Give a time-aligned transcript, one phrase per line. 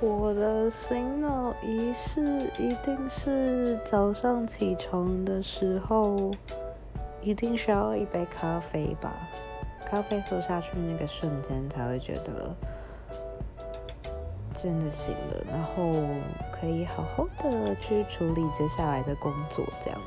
[0.00, 6.30] 我的醒脑仪式一定是早上起床的时候，
[7.22, 9.14] 一定需要一杯咖啡吧。
[9.86, 12.54] 咖啡喝下去那个瞬间，才会觉得
[14.54, 15.92] 真的醒了，然后
[16.52, 20.00] 可以好好的去处理接下来的工作，这样。